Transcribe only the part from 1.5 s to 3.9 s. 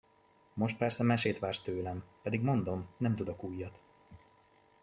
tőlem, pedig mondom, nem tudok újat.